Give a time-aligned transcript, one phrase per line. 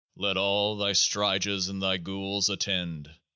[0.15, 3.11] Let all thy stryges and thy ghouls attend